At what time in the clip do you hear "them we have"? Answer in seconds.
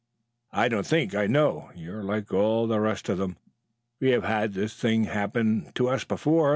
3.19-4.23